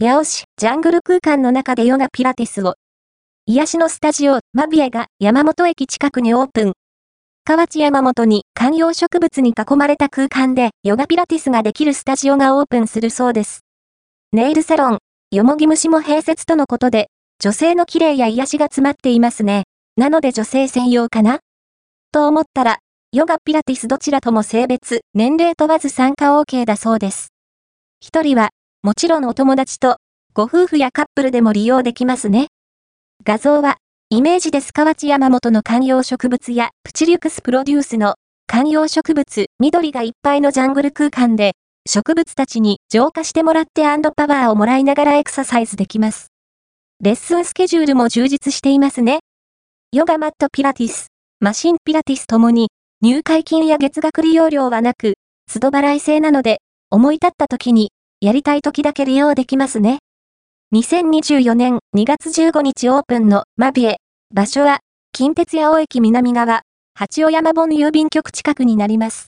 [0.00, 2.76] 八尾市ジャングル空間の中でヨガピラティスを。
[3.46, 6.72] 癒しのスタジオ、マビエが山本駅近くにオープン。
[7.44, 13.64] 河内山本に観葉植物に囲まれた空間でヨガピラティスができるスタジオがオープンするそうです。
[14.32, 14.98] ネイルサロン、
[15.32, 17.08] よもぎ虫も併設とのことで、
[17.40, 19.64] 女性の綺麗や癒しが詰まっていますね。
[19.96, 21.40] なので女性専用かな？
[22.12, 22.78] と思ったら、
[23.10, 27.32] ヨガピラティスどちらとも性別、年齢問わず参加 OK だそうです。
[27.98, 28.50] 一人は、
[28.84, 29.96] もちろんお友達と、
[30.34, 32.46] ご夫婦やカップルでも利用できますね。
[33.24, 38.14] 画像は、イメージです河内山本の観葉植物やプチリュクスプロデュースの
[38.46, 41.52] 観葉植物緑がいっぱいのジャングル空間で
[41.88, 46.28] 植物たちに浄化してもらってアンドパワーをもらいながらエクササイズできます。
[47.02, 49.18] レッスンスケジュールも充実していますね。
[49.92, 51.08] ヨガマットピラティス、
[51.40, 52.68] マシンピラティスともに
[53.02, 55.14] 入会金や月額利用料はなく、
[55.52, 56.60] 都度払い制なので、
[56.90, 57.90] 思い立った時に、
[58.20, 59.98] やりたい時だけ利用できますね。
[60.74, 63.98] 2024年2月15日オープンのマビエ。
[64.34, 64.80] 場所は、
[65.12, 66.62] 近鉄八尾駅南側、
[66.94, 69.26] 八尾山本郵便局近くになります。